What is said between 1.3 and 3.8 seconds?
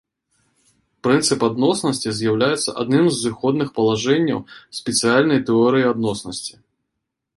адноснасці з'яўляецца адным з зыходных